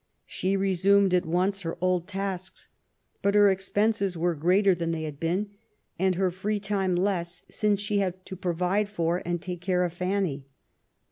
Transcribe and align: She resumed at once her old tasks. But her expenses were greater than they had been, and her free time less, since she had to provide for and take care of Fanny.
She 0.25 0.57
resumed 0.57 1.13
at 1.13 1.27
once 1.27 1.61
her 1.61 1.77
old 1.79 2.07
tasks. 2.07 2.69
But 3.21 3.35
her 3.35 3.51
expenses 3.51 4.17
were 4.17 4.33
greater 4.33 4.73
than 4.73 4.89
they 4.89 5.03
had 5.03 5.19
been, 5.19 5.51
and 5.99 6.15
her 6.15 6.31
free 6.31 6.59
time 6.59 6.95
less, 6.95 7.43
since 7.51 7.79
she 7.79 7.99
had 7.99 8.25
to 8.25 8.35
provide 8.35 8.89
for 8.89 9.21
and 9.23 9.39
take 9.39 9.61
care 9.61 9.83
of 9.83 9.93
Fanny. 9.93 10.47